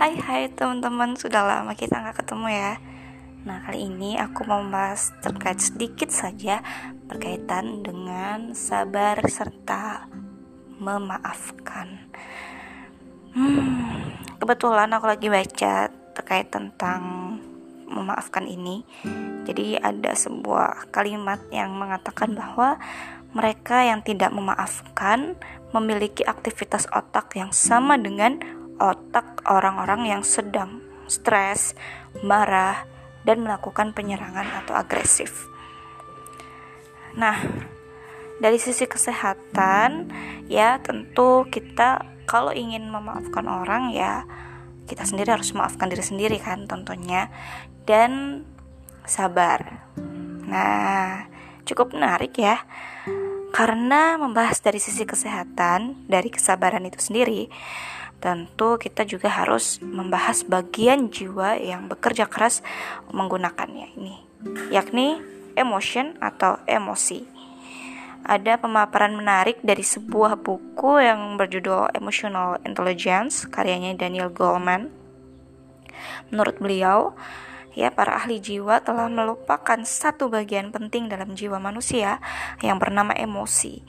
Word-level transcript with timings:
Hai 0.00 0.16
hai 0.16 0.48
teman-teman, 0.48 1.12
sudah 1.12 1.44
lama 1.44 1.76
kita 1.76 2.00
nggak 2.00 2.24
ketemu 2.24 2.48
ya. 2.48 2.72
Nah 3.44 3.60
kali 3.60 3.84
ini 3.84 4.16
aku 4.16 4.48
mau 4.48 4.64
membahas 4.64 5.12
terkait 5.20 5.60
sedikit 5.60 6.08
saja 6.08 6.64
Berkaitan 7.04 7.84
dengan 7.84 8.56
sabar 8.56 9.20
serta 9.28 10.08
memaafkan. 10.80 12.08
Hmm, 13.36 14.16
Kebetulan 14.40 14.88
aku 14.96 15.04
lagi 15.04 15.28
baca 15.28 15.92
terkait 16.16 16.48
tentang 16.48 17.36
memaafkan 17.84 18.48
ini. 18.48 18.80
Jadi 19.44 19.76
ada 19.76 20.16
sebuah 20.16 20.88
kalimat 20.96 21.44
yang 21.52 21.76
mengatakan 21.76 22.32
bahwa 22.32 22.80
mereka 23.36 23.84
yang 23.84 24.00
tidak 24.00 24.32
memaafkan 24.32 25.36
memiliki 25.76 26.24
aktivitas 26.24 26.88
otak 26.88 27.36
yang 27.36 27.52
sama 27.52 28.00
dengan 28.00 28.59
otak 28.80 29.44
orang-orang 29.44 30.08
yang 30.08 30.22
sedang 30.24 30.80
stres, 31.04 31.76
marah, 32.24 32.88
dan 33.28 33.44
melakukan 33.44 33.92
penyerangan 33.92 34.64
atau 34.64 34.72
agresif. 34.72 35.46
Nah, 37.18 37.36
dari 38.40 38.56
sisi 38.56 38.88
kesehatan, 38.88 40.08
ya 40.48 40.80
tentu 40.80 41.44
kita 41.52 42.00
kalau 42.24 42.54
ingin 42.54 42.88
memaafkan 42.88 43.44
orang 43.44 43.90
ya 43.92 44.24
kita 44.86 45.02
sendiri 45.02 45.34
harus 45.34 45.50
memaafkan 45.54 45.90
diri 45.90 46.02
sendiri 46.02 46.38
kan 46.38 46.66
tentunya 46.66 47.30
dan 47.86 48.42
sabar. 49.06 49.86
Nah, 50.46 51.26
cukup 51.66 51.94
menarik 51.94 52.34
ya. 52.38 52.62
Karena 53.50 54.14
membahas 54.14 54.62
dari 54.62 54.78
sisi 54.78 55.02
kesehatan, 55.02 56.06
dari 56.06 56.30
kesabaran 56.30 56.86
itu 56.86 57.02
sendiri, 57.02 57.50
tentu 58.20 58.76
kita 58.76 59.08
juga 59.08 59.32
harus 59.32 59.80
membahas 59.80 60.44
bagian 60.44 61.08
jiwa 61.08 61.56
yang 61.56 61.88
bekerja 61.88 62.28
keras 62.28 62.60
menggunakannya 63.10 63.96
ini, 63.96 64.20
yakni 64.68 65.18
emotion 65.56 66.14
atau 66.20 66.60
emosi. 66.68 67.24
Ada 68.20 68.60
pemaparan 68.60 69.16
menarik 69.16 69.64
dari 69.64 69.80
sebuah 69.80 70.44
buku 70.44 71.00
yang 71.00 71.40
berjudul 71.40 71.96
Emotional 71.96 72.60
Intelligence 72.68 73.48
karyanya 73.48 73.96
Daniel 73.96 74.28
Goleman. 74.28 74.92
Menurut 76.28 76.60
beliau, 76.60 77.16
ya 77.72 77.88
para 77.88 78.20
ahli 78.20 78.36
jiwa 78.36 78.84
telah 78.84 79.08
melupakan 79.08 79.80
satu 79.88 80.28
bagian 80.28 80.68
penting 80.68 81.08
dalam 81.08 81.32
jiwa 81.32 81.56
manusia 81.56 82.20
yang 82.60 82.76
bernama 82.76 83.16
emosi. 83.16 83.80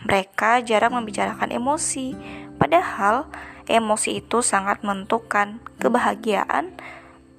Mereka 0.00 0.64
jarang 0.64 0.96
membicarakan 0.96 1.52
emosi, 1.52 2.16
padahal 2.56 3.28
emosi 3.68 4.20
itu 4.20 4.44
sangat 4.44 4.84
menentukan 4.84 5.60
kebahagiaan 5.80 6.76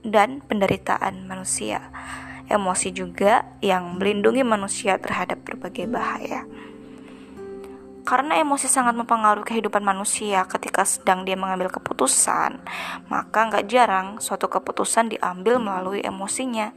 dan 0.06 0.42
penderitaan 0.46 1.26
manusia. 1.26 1.90
Emosi 2.46 2.94
juga 2.94 3.46
yang 3.66 3.98
melindungi 3.98 4.46
manusia 4.46 5.02
terhadap 5.02 5.42
berbagai 5.42 5.90
bahaya. 5.90 6.46
Karena 8.06 8.38
emosi 8.38 8.70
sangat 8.70 8.94
mempengaruhi 8.94 9.50
kehidupan 9.50 9.82
manusia 9.82 10.46
ketika 10.46 10.86
sedang 10.86 11.26
dia 11.26 11.34
mengambil 11.34 11.74
keputusan, 11.74 12.62
maka 13.10 13.40
nggak 13.50 13.66
jarang 13.66 14.22
suatu 14.22 14.46
keputusan 14.46 15.10
diambil 15.10 15.58
melalui 15.58 16.06
emosinya. 16.06 16.70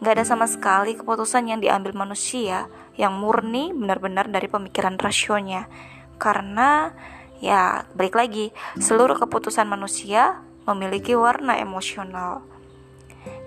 Nggak 0.00 0.12
ada 0.16 0.24
sama 0.24 0.48
sekali 0.48 0.96
keputusan 0.96 1.52
yang 1.52 1.60
diambil 1.60 1.92
manusia 1.92 2.64
yang 2.96 3.20
murni 3.20 3.76
benar-benar 3.76 4.32
dari 4.32 4.48
pemikiran 4.48 4.96
rasionya. 4.96 5.68
Karena 6.16 6.96
Ya, 7.38 7.86
balik 7.94 8.18
lagi, 8.18 8.50
seluruh 8.82 9.14
keputusan 9.14 9.70
manusia 9.70 10.42
memiliki 10.66 11.14
warna 11.14 11.54
emosional. 11.54 12.42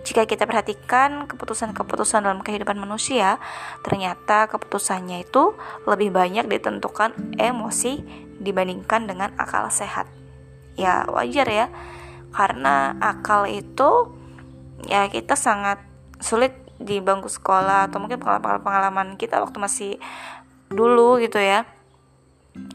Jika 0.07 0.23
kita 0.23 0.47
perhatikan 0.47 1.27
keputusan-keputusan 1.27 2.23
dalam 2.23 2.39
kehidupan 2.39 2.79
manusia, 2.79 3.37
ternyata 3.83 4.47
keputusannya 4.47 5.27
itu 5.27 5.59
lebih 5.83 6.09
banyak 6.15 6.47
ditentukan 6.47 7.35
emosi 7.35 7.99
dibandingkan 8.39 9.11
dengan 9.11 9.35
akal 9.35 9.67
sehat. 9.67 10.07
Ya, 10.79 11.03
wajar 11.11 11.45
ya. 11.51 11.67
Karena 12.31 12.95
akal 13.03 13.51
itu 13.51 14.15
ya 14.87 15.11
kita 15.11 15.35
sangat 15.35 15.83
sulit 16.23 16.55
di 16.79 17.03
bangku 17.03 17.27
sekolah 17.27 17.91
atau 17.91 17.99
mungkin 17.99 18.23
pengalaman-pengalaman 18.23 19.19
kita 19.19 19.43
waktu 19.43 19.59
masih 19.59 19.91
dulu 20.71 21.19
gitu 21.19 21.37
ya 21.37 21.67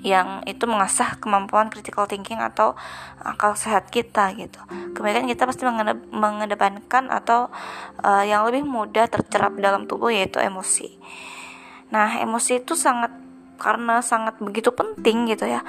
yang 0.00 0.40
itu 0.48 0.64
mengasah 0.64 1.20
kemampuan 1.20 1.68
critical 1.68 2.08
thinking 2.08 2.40
atau 2.40 2.72
akal 3.20 3.52
sehat 3.52 3.92
kita 3.92 4.32
gitu. 4.38 4.60
Kemudian 4.96 5.28
kita 5.28 5.44
pasti 5.44 5.68
mengedepankan 6.12 7.12
atau 7.12 7.52
uh, 8.00 8.24
yang 8.24 8.48
lebih 8.48 8.64
mudah 8.64 9.04
tercerap 9.10 9.52
dalam 9.60 9.84
tubuh 9.84 10.08
yaitu 10.08 10.40
emosi. 10.40 10.96
Nah, 11.92 12.16
emosi 12.24 12.64
itu 12.64 12.72
sangat 12.72 13.12
karena 13.56 14.04
sangat 14.04 14.36
begitu 14.36 14.68
penting 14.72 15.28
gitu 15.32 15.48
ya 15.48 15.64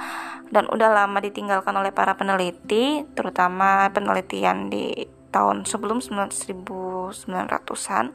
dan 0.52 0.68
udah 0.68 0.92
lama 0.92 1.24
ditinggalkan 1.24 1.72
oleh 1.72 1.88
para 1.88 2.20
peneliti 2.20 3.08
terutama 3.16 3.88
penelitian 3.96 4.68
di 4.68 5.08
tahun 5.32 5.64
sebelum 5.64 6.04
1900-an 6.04 8.12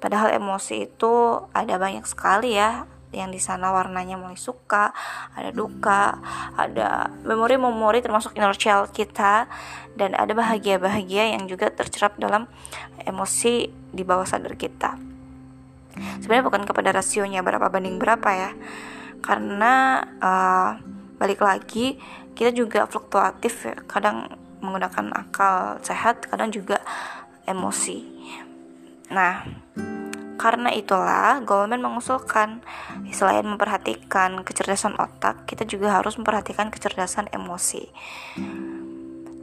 padahal 0.00 0.32
emosi 0.32 0.88
itu 0.88 1.44
ada 1.52 1.76
banyak 1.76 2.08
sekali 2.08 2.56
ya 2.56 2.88
yang 3.14 3.30
di 3.30 3.38
sana 3.38 3.70
warnanya 3.70 4.18
mulai 4.18 4.36
suka, 4.36 4.90
ada 5.32 5.50
duka, 5.54 6.18
ada 6.58 7.10
memori-memori 7.22 8.02
termasuk 8.02 8.34
inner 8.34 8.56
child 8.58 8.90
kita 8.90 9.46
dan 9.94 10.12
ada 10.18 10.34
bahagia-bahagia 10.34 11.38
yang 11.38 11.46
juga 11.46 11.70
tercerap 11.72 12.18
dalam 12.18 12.50
emosi 13.06 13.70
di 13.70 14.02
bawah 14.02 14.26
sadar 14.26 14.58
kita. 14.58 14.98
Sebenarnya 16.20 16.44
bukan 16.44 16.62
kepada 16.68 16.92
rasionya 16.92 17.40
berapa 17.40 17.72
banding 17.72 17.96
berapa 17.96 18.30
ya. 18.36 18.50
Karena 19.24 20.04
uh, 20.20 20.70
balik 21.16 21.40
lagi 21.40 21.96
kita 22.36 22.52
juga 22.52 22.84
fluktuatif 22.84 23.64
ya. 23.64 23.76
Kadang 23.88 24.28
menggunakan 24.60 25.12
akal 25.16 25.80
sehat, 25.80 26.28
kadang 26.28 26.52
juga 26.52 26.84
emosi. 27.48 28.04
Nah, 29.08 29.46
karena 30.36 30.68
itulah, 30.72 31.40
Goldman 31.42 31.80
mengusulkan 31.80 32.60
selain 33.08 33.44
memperhatikan 33.48 34.44
kecerdasan 34.44 34.96
otak, 35.00 35.48
kita 35.48 35.64
juga 35.64 35.96
harus 35.96 36.20
memperhatikan 36.20 36.68
kecerdasan 36.68 37.32
emosi. 37.32 37.88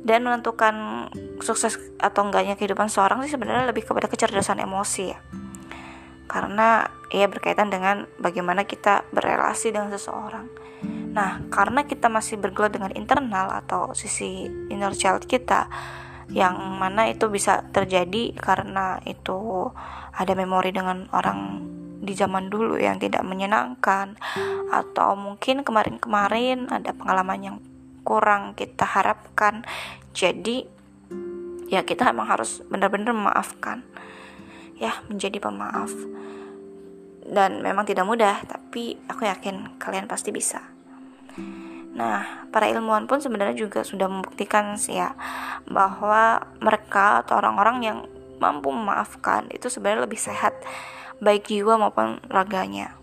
Dan 0.04 0.22
menentukan 0.22 1.08
sukses 1.42 1.82
atau 1.98 2.30
enggaknya 2.30 2.54
kehidupan 2.54 2.94
seorang 2.94 3.26
sih 3.26 3.34
sebenarnya 3.34 3.74
lebih 3.74 3.90
kepada 3.90 4.06
kecerdasan 4.06 4.62
emosi 4.62 5.04
ya. 5.10 5.20
Karena 6.30 6.86
ia 7.10 7.26
berkaitan 7.26 7.74
dengan 7.74 8.06
bagaimana 8.22 8.66
kita 8.66 9.06
berrelasi 9.10 9.74
dengan 9.74 9.90
seseorang. 9.90 10.46
Nah, 11.14 11.46
karena 11.54 11.86
kita 11.86 12.10
masih 12.10 12.42
bergelut 12.42 12.74
dengan 12.74 12.92
internal 12.98 13.54
atau 13.64 13.94
sisi 13.94 14.50
inner 14.70 14.92
child 14.98 15.30
kita, 15.30 15.70
yang 16.34 16.58
mana 16.82 17.14
itu 17.14 17.30
bisa 17.30 17.62
terjadi 17.70 18.34
karena 18.34 18.98
itu 19.06 19.70
ada 20.14 20.34
memori 20.34 20.74
dengan 20.74 21.06
orang 21.14 21.62
di 22.04 22.12
zaman 22.18 22.50
dulu 22.50 22.82
yang 22.82 22.98
tidak 22.98 23.22
menyenangkan. 23.22 24.18
Atau 24.74 25.14
mungkin 25.14 25.62
kemarin-kemarin 25.62 26.74
ada 26.74 26.92
pengalaman 26.92 27.40
yang 27.40 27.58
kurang 28.02 28.58
kita 28.58 28.84
harapkan. 28.84 29.62
Jadi 30.12 30.66
ya 31.70 31.86
kita 31.86 32.10
emang 32.10 32.28
harus 32.28 32.66
benar-benar 32.66 33.14
memaafkan. 33.14 33.86
Ya 34.82 35.00
menjadi 35.06 35.38
pemaaf. 35.38 35.94
Dan 37.24 37.64
memang 37.64 37.88
tidak 37.88 38.04
mudah 38.04 38.42
tapi 38.44 39.00
aku 39.08 39.24
yakin 39.24 39.80
kalian 39.80 40.12
pasti 40.12 40.36
bisa 40.36 40.60
Nah, 41.94 42.50
para 42.50 42.66
ilmuwan 42.70 43.06
pun 43.06 43.22
sebenarnya 43.22 43.54
juga 43.54 43.86
sudah 43.86 44.10
membuktikan 44.10 44.78
sih 44.82 44.98
ya 44.98 45.14
bahwa 45.70 46.42
mereka 46.58 47.22
atau 47.22 47.38
orang-orang 47.38 47.78
yang 47.86 47.98
mampu 48.42 48.74
memaafkan 48.74 49.48
itu 49.54 49.70
sebenarnya 49.70 50.10
lebih 50.10 50.18
sehat 50.18 50.58
baik 51.22 51.48
jiwa 51.48 51.78
maupun 51.78 52.18
raganya. 52.28 52.98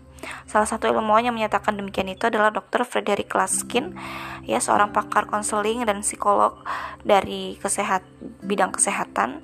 Salah 0.45 0.69
satu 0.69 0.85
ilmuwan 0.85 1.25
yang 1.25 1.33
menyatakan 1.33 1.73
demikian 1.73 2.13
itu 2.13 2.29
adalah 2.29 2.53
Dr. 2.53 2.85
Frederick 2.85 3.33
Laskin, 3.33 3.97
ya 4.45 4.61
seorang 4.61 4.93
pakar 4.93 5.25
konseling 5.25 5.81
dan 5.81 6.05
psikolog 6.05 6.61
dari 7.01 7.57
kesehat 7.57 8.05
bidang 8.45 8.69
kesehatan, 8.69 9.41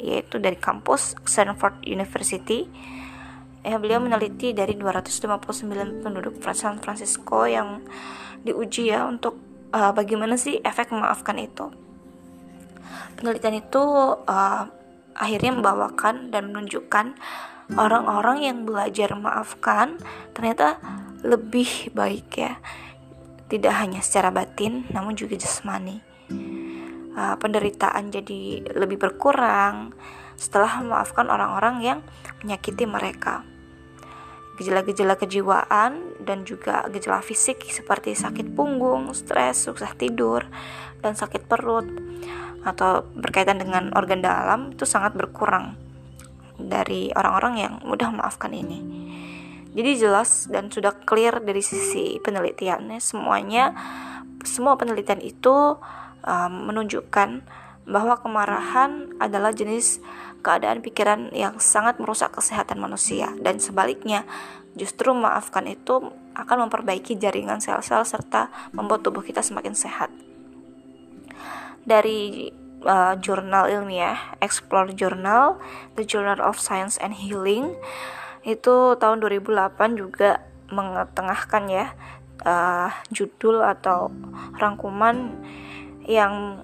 yaitu 0.00 0.40
dari 0.40 0.56
kampus 0.56 1.20
Stanford 1.28 1.84
University. 1.84 2.64
Ya, 3.66 3.82
beliau 3.82 3.98
meneliti 3.98 4.54
dari 4.54 4.78
259 4.78 6.06
penduduk 6.06 6.38
San 6.54 6.78
Francisco 6.78 7.50
yang 7.50 7.82
diuji 8.46 8.94
ya 8.94 9.10
untuk 9.10 9.42
uh, 9.74 9.90
bagaimana 9.90 10.38
sih 10.38 10.62
efek 10.62 10.94
memaafkan 10.94 11.34
itu. 11.42 11.74
Penelitian 13.18 13.58
itu 13.58 13.82
uh, 14.22 14.70
akhirnya 15.18 15.50
membawakan 15.58 16.30
dan 16.30 16.54
menunjukkan 16.54 17.18
orang-orang 17.74 18.46
yang 18.46 18.62
belajar 18.62 19.10
memaafkan 19.18 19.98
ternyata 20.30 20.78
lebih 21.26 21.90
baik 21.90 22.28
ya 22.38 22.62
tidak 23.50 23.74
hanya 23.82 23.98
secara 23.98 24.30
batin 24.30 24.86
namun 24.94 25.18
juga 25.18 25.34
jasmani 25.34 25.98
uh, 27.18 27.34
penderitaan 27.40 28.14
jadi 28.14 28.70
lebih 28.76 29.02
berkurang 29.02 29.90
setelah 30.36 30.84
memaafkan 30.84 31.26
orang-orang 31.32 31.76
yang 31.80 31.98
menyakiti 32.44 32.84
mereka. 32.84 33.55
Gejala-gejala 34.56 35.20
kejiwaan 35.20 36.16
dan 36.24 36.48
juga 36.48 36.88
gejala 36.88 37.20
fisik 37.20 37.64
seperti 37.68 38.16
sakit 38.16 38.56
punggung, 38.56 39.12
stres, 39.12 39.68
susah 39.68 39.92
tidur, 39.92 40.48
dan 41.04 41.12
sakit 41.12 41.44
perut 41.44 41.86
atau 42.66 43.06
berkaitan 43.14 43.62
dengan 43.62 43.94
organ 43.94 44.24
dalam 44.24 44.74
itu 44.74 44.82
sangat 44.82 45.14
berkurang 45.14 45.78
dari 46.58 47.12
orang-orang 47.14 47.54
yang 47.60 47.74
mudah 47.86 48.10
memaafkan 48.10 48.50
ini. 48.50 48.80
Jadi 49.76 49.90
jelas 50.00 50.48
dan 50.48 50.72
sudah 50.72 50.96
clear 51.04 51.44
dari 51.44 51.60
sisi 51.60 52.16
penelitiannya 52.24 52.96
semuanya 52.96 53.76
semua 54.40 54.80
penelitian 54.80 55.20
itu 55.20 55.76
um, 56.24 56.52
menunjukkan 56.72 57.44
bahwa 57.86 58.18
kemarahan 58.18 59.14
adalah 59.22 59.54
jenis 59.54 60.02
keadaan 60.46 60.78
pikiran 60.78 61.34
yang 61.34 61.58
sangat 61.58 61.98
merusak 61.98 62.30
kesehatan 62.30 62.78
manusia 62.78 63.34
dan 63.42 63.58
sebaliknya 63.58 64.22
justru 64.78 65.10
memaafkan 65.10 65.66
itu 65.66 66.14
akan 66.38 66.70
memperbaiki 66.70 67.18
jaringan 67.18 67.58
sel-sel 67.58 68.06
serta 68.06 68.54
membuat 68.70 69.02
tubuh 69.02 69.26
kita 69.26 69.42
semakin 69.42 69.74
sehat. 69.74 70.14
Dari 71.82 72.52
uh, 72.86 73.18
jurnal 73.18 73.72
ilmiah 73.72 74.38
Explore 74.38 74.94
Journal, 74.94 75.58
The 75.98 76.06
Journal 76.06 76.38
of 76.38 76.62
Science 76.62 77.00
and 77.02 77.16
Healing 77.18 77.74
itu 78.46 78.94
tahun 79.02 79.18
2008 79.26 79.74
juga 79.98 80.44
mengetengahkan 80.70 81.62
ya 81.66 81.86
uh, 82.46 82.94
judul 83.10 83.64
atau 83.64 84.14
rangkuman 84.60 85.34
yang 86.06 86.62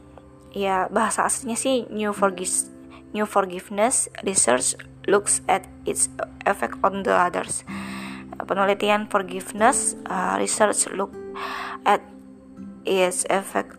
ya 0.52 0.86
bahasa 0.92 1.26
aslinya 1.26 1.58
sih 1.58 1.88
New 1.90 2.14
Forgiveness 2.14 2.70
New 3.12 3.28
Forgiveness 3.28 4.08
Research 4.24 4.76
looks 5.06 5.42
at 5.48 5.66
its 5.84 6.08
effect 6.46 6.78
on 6.82 7.02
the 7.02 7.14
others. 7.14 7.66
Penelitian 8.42 9.06
forgiveness 9.06 9.94
uh, 10.08 10.34
research 10.40 10.90
look 10.96 11.14
at 11.86 12.02
its 12.82 13.22
effect 13.30 13.78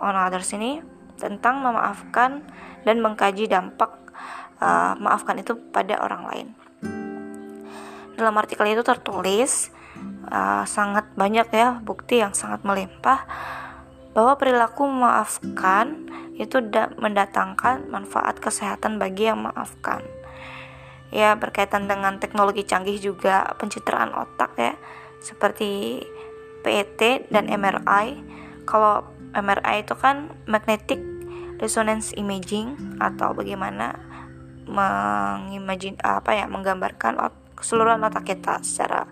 on 0.00 0.16
others 0.16 0.52
ini 0.56 0.80
tentang 1.16 1.60
memaafkan 1.64 2.44
dan 2.84 2.96
mengkaji 3.00 3.48
dampak 3.48 3.92
uh, 4.60 4.96
maafkan 4.96 5.40
itu 5.40 5.56
pada 5.72 6.00
orang 6.00 6.22
lain. 6.28 6.48
Dalam 8.16 8.32
artikel 8.40 8.64
itu 8.72 8.80
tertulis 8.80 9.68
uh, 10.32 10.64
sangat 10.64 11.12
banyak 11.12 11.48
ya 11.52 11.80
bukti 11.84 12.24
yang 12.24 12.32
sangat 12.32 12.64
melimpah 12.64 13.28
bahwa 14.16 14.40
perilaku 14.40 14.88
memaafkan 14.88 16.08
itu 16.36 16.60
mendatangkan 17.00 17.88
manfaat 17.88 18.38
kesehatan 18.38 19.00
bagi 19.00 19.28
yang 19.28 19.40
memaafkan. 19.40 20.04
Ya, 21.08 21.32
berkaitan 21.38 21.88
dengan 21.88 22.20
teknologi 22.20 22.66
canggih 22.66 23.00
juga 23.00 23.56
pencitraan 23.56 24.12
otak 24.12 24.52
ya, 24.58 24.74
seperti 25.24 26.02
PET 26.60 27.30
dan 27.32 27.48
MRI. 27.48 28.20
Kalau 28.68 29.06
MRI 29.32 29.86
itu 29.86 29.94
kan 29.96 30.28
magnetic 30.44 31.00
resonance 31.56 32.12
imaging 32.16 32.76
atau 33.00 33.32
bagaimana 33.32 33.96
mengimajin 34.66 35.96
apa 36.02 36.34
ya 36.36 36.44
menggambarkan 36.50 37.16
keseluruhan 37.54 38.02
otak 38.02 38.28
kita 38.28 38.60
secara 38.60 39.06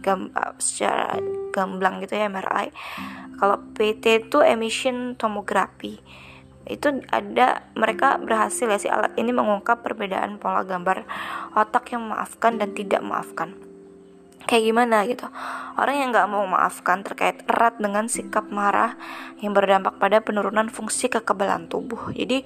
gam, 0.00 0.30
secara 0.56 1.18
gamblang 1.50 2.00
gitu 2.00 2.14
ya 2.14 2.30
MRI 2.30 2.70
kalau 3.36 3.60
PT 3.74 4.30
itu 4.30 4.38
emission 4.40 5.18
tomography 5.18 5.98
itu 6.64 7.04
ada 7.12 7.68
mereka 7.76 8.16
berhasil 8.16 8.64
ya 8.64 8.80
si 8.80 8.88
alat 8.88 9.12
ini 9.20 9.36
mengungkap 9.36 9.84
perbedaan 9.84 10.40
pola 10.40 10.64
gambar 10.64 11.04
otak 11.52 11.92
yang 11.92 12.08
memaafkan 12.08 12.56
dan 12.56 12.72
tidak 12.72 13.04
memaafkan. 13.04 13.52
Kayak 14.44 14.64
gimana 14.72 15.08
gitu? 15.08 15.24
Orang 15.80 15.96
yang 15.96 16.08
nggak 16.12 16.28
mau 16.28 16.44
memaafkan 16.44 17.00
terkait 17.00 17.40
erat 17.48 17.80
dengan 17.80 18.08
sikap 18.12 18.48
marah 18.52 18.96
yang 19.40 19.56
berdampak 19.56 19.96
pada 19.96 20.20
penurunan 20.20 20.68
fungsi 20.68 21.08
kekebalan 21.08 21.68
tubuh. 21.68 22.12
Jadi 22.12 22.44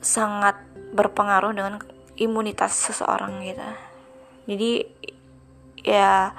sangat 0.00 0.60
berpengaruh 0.92 1.52
dengan 1.56 1.80
imunitas 2.20 2.76
seseorang 2.76 3.40
gitu. 3.44 3.68
Jadi 4.48 4.70
ya 5.84 6.36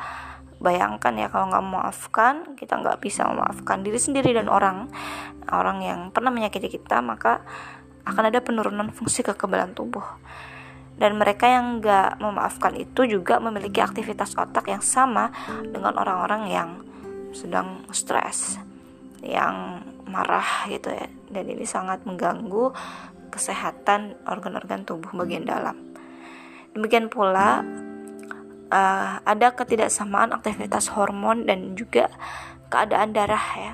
bayangkan 0.59 1.15
ya 1.15 1.31
kalau 1.31 1.47
nggak 1.51 1.65
memaafkan 1.65 2.35
kita 2.59 2.79
nggak 2.79 3.00
bisa 3.00 3.23
memaafkan 3.27 3.79
diri 3.79 3.95
sendiri 3.95 4.35
dan 4.35 4.51
orang 4.51 4.91
orang 5.47 5.79
yang 5.79 6.00
pernah 6.11 6.29
menyakiti 6.29 6.67
kita 6.67 7.00
maka 7.00 7.41
akan 8.09 8.33
ada 8.33 8.39
penurunan 8.41 8.89
fungsi 8.89 9.21
kekebalan 9.21 9.77
tubuh. 9.77 10.03
Dan 11.00 11.15
mereka 11.15 11.47
yang 11.47 11.79
nggak 11.79 12.19
memaafkan 12.19 12.75
itu 12.75 13.07
juga 13.07 13.39
memiliki 13.39 13.79
aktivitas 13.79 14.35
otak 14.35 14.67
yang 14.67 14.83
sama 14.83 15.31
dengan 15.63 15.95
orang-orang 15.95 16.44
yang 16.51 16.69
sedang 17.31 17.88
stres 17.95 18.59
yang 19.23 19.79
marah 20.03 20.67
gitu 20.67 20.91
ya. 20.91 21.07
Dan 21.31 21.45
ini 21.47 21.63
sangat 21.63 22.03
mengganggu 22.03 22.75
kesehatan 23.31 24.19
organ-organ 24.27 24.83
tubuh 24.83 25.13
bagian 25.15 25.47
dalam. 25.47 25.77
Demikian 26.75 27.07
pula 27.07 27.63
uh, 28.69 29.21
ada 29.25 29.54
ketidaksamaan 29.54 30.33
aktivitas 30.33 30.94
hormon 30.94 31.45
dan 31.45 31.74
juga 31.77 32.10
keadaan 32.69 33.13
darah 33.13 33.45
ya. 33.57 33.74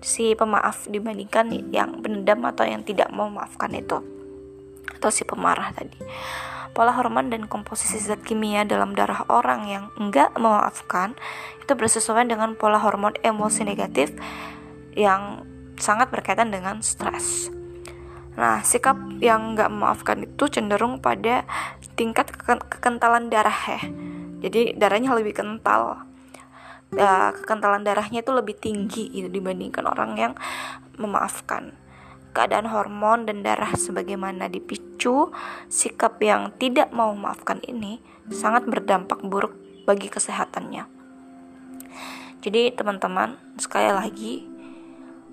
Si 0.00 0.32
pemaaf 0.32 0.88
dibandingkan 0.88 1.52
yang 1.72 2.00
pendendam 2.00 2.40
atau 2.48 2.64
yang 2.64 2.80
tidak 2.84 3.12
mau 3.12 3.28
memaafkan 3.28 3.72
itu. 3.76 4.00
Atau 4.96 5.12
si 5.12 5.28
pemarah 5.28 5.72
tadi. 5.76 5.96
Pola 6.70 6.94
hormon 6.94 7.28
dan 7.28 7.50
komposisi 7.50 7.98
zat 7.98 8.22
kimia 8.22 8.62
dalam 8.62 8.94
darah 8.94 9.26
orang 9.26 9.66
yang 9.66 9.84
enggak 9.98 10.32
memaafkan 10.38 11.18
itu 11.58 11.72
bersesuaian 11.74 12.30
dengan 12.30 12.54
pola 12.54 12.78
hormon 12.78 13.18
emosi 13.20 13.66
negatif 13.66 14.14
yang 14.94 15.44
sangat 15.76 16.08
berkaitan 16.14 16.54
dengan 16.54 16.78
stres 16.80 17.50
Nah, 18.38 18.62
sikap 18.62 18.96
yang 19.18 19.54
nggak 19.58 19.70
memaafkan 19.70 20.22
itu 20.22 20.46
cenderung 20.46 21.02
pada 21.02 21.42
tingkat 21.98 22.30
kekentalan 22.70 23.26
darah 23.32 23.60
ya. 23.66 23.82
Jadi 24.40 24.74
darahnya 24.78 25.12
lebih 25.14 25.36
kental. 25.36 26.06
Ya, 26.90 27.30
kekentalan 27.30 27.86
darahnya 27.86 28.22
itu 28.22 28.34
lebih 28.34 28.58
tinggi 28.58 29.06
gitu 29.14 29.30
dibandingkan 29.30 29.86
orang 29.86 30.18
yang 30.18 30.32
memaafkan. 30.98 31.74
Keadaan 32.30 32.70
hormon 32.70 33.26
dan 33.26 33.42
darah 33.42 33.74
sebagaimana 33.74 34.46
dipicu, 34.46 35.34
sikap 35.66 36.18
yang 36.22 36.54
tidak 36.58 36.94
mau 36.94 37.10
memaafkan 37.14 37.58
ini 37.66 37.98
sangat 38.30 38.66
berdampak 38.66 39.22
buruk 39.26 39.54
bagi 39.86 40.06
kesehatannya. 40.06 40.86
Jadi 42.40 42.72
teman-teman, 42.72 43.36
sekali 43.60 43.90
lagi 43.92 44.49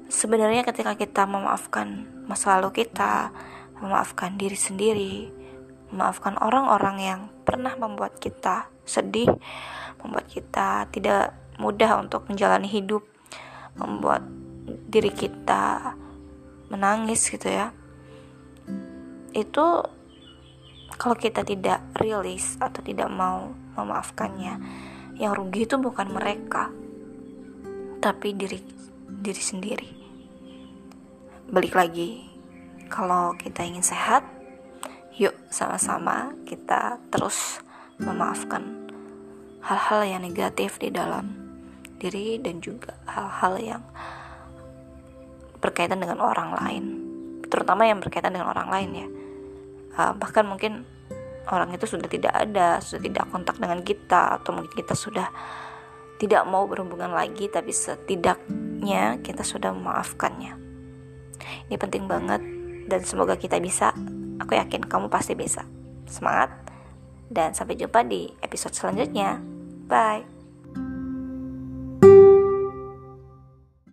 sebenarnya 0.08 0.64
ketika 0.64 0.96
kita 0.96 1.28
memaafkan 1.28 2.08
masa 2.28 2.60
lalu 2.60 2.84
kita, 2.84 3.32
memaafkan 3.80 4.40
diri 4.40 4.56
sendiri, 4.56 5.16
memaafkan 5.92 6.40
orang-orang 6.40 6.98
yang 7.00 7.22
pernah 7.44 7.76
membuat 7.76 8.20
kita 8.20 8.72
sedih, 8.88 9.28
membuat 10.04 10.28
kita 10.28 10.88
tidak 10.92 11.36
mudah 11.60 12.00
untuk 12.00 12.28
menjalani 12.28 12.68
hidup, 12.68 13.04
membuat 13.76 14.24
diri 14.88 15.12
kita 15.12 15.96
menangis 16.72 17.28
gitu 17.28 17.48
ya. 17.48 17.72
Itu 19.36 19.84
kalau 20.98 21.16
kita 21.16 21.44
tidak 21.44 21.84
rilis 22.00 22.58
atau 22.58 22.80
tidak 22.80 23.12
mau 23.12 23.52
memaafkannya, 23.76 24.56
yang 25.20 25.36
rugi 25.36 25.68
itu 25.68 25.76
bukan 25.78 26.10
mereka, 26.10 26.72
tapi 28.00 28.34
diri 28.34 28.60
diri 29.08 29.44
sendiri 29.44 29.97
balik 31.48 31.80
lagi. 31.80 32.28
Kalau 32.92 33.36
kita 33.40 33.64
ingin 33.64 33.84
sehat 33.84 34.24
yuk 35.16 35.34
sama-sama 35.48 36.36
kita 36.44 37.00
terus 37.10 37.64
memaafkan 37.98 38.88
hal-hal 39.64 40.06
yang 40.06 40.22
negatif 40.24 40.78
di 40.78 40.92
dalam 40.92 41.34
diri 41.98 42.38
dan 42.38 42.60
juga 42.60 42.94
hal-hal 43.10 43.54
yang 43.60 43.84
berkaitan 45.64 46.04
dengan 46.04 46.20
orang 46.20 46.52
lain. 46.52 46.86
Terutama 47.48 47.88
yang 47.88 48.04
berkaitan 48.04 48.36
dengan 48.36 48.52
orang 48.52 48.68
lain 48.68 48.90
ya. 48.92 49.08
Uh, 49.98 50.14
bahkan 50.20 50.46
mungkin 50.46 50.84
orang 51.48 51.72
itu 51.74 51.88
sudah 51.88 52.12
tidak 52.12 52.36
ada 52.36 52.84
sudah 52.84 53.02
tidak 53.08 53.24
kontak 53.32 53.56
dengan 53.56 53.82
kita 53.82 54.36
atau 54.38 54.52
mungkin 54.52 54.76
kita 54.76 54.94
sudah 54.94 55.32
tidak 56.20 56.44
mau 56.44 56.68
berhubungan 56.68 57.16
lagi 57.16 57.48
tapi 57.48 57.72
setidaknya 57.72 59.24
kita 59.24 59.42
sudah 59.42 59.72
memaafkannya 59.74 60.67
ini 61.68 61.76
penting 61.76 62.06
banget 62.06 62.42
dan 62.88 63.02
semoga 63.04 63.36
kita 63.36 63.60
bisa. 63.60 63.92
Aku 64.38 64.54
yakin 64.54 64.86
kamu 64.86 65.10
pasti 65.10 65.34
bisa. 65.34 65.66
Semangat 66.08 66.54
dan 67.28 67.52
sampai 67.52 67.76
jumpa 67.76 68.06
di 68.08 68.32
episode 68.40 68.74
selanjutnya. 68.74 69.42
Bye. 69.88 70.37